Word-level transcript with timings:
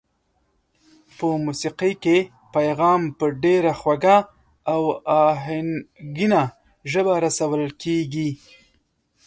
په 1.17 1.27
موسېقۍ 1.45 1.93
کې 2.03 2.17
پیغام 2.55 3.01
په 3.17 3.25
ډېره 3.43 3.71
خوږه 3.79 4.17
او 4.73 4.81
آهنګینه 5.27 6.41
ژبه 6.91 7.13
رسول 7.25 7.61
کېږي. 7.83 8.29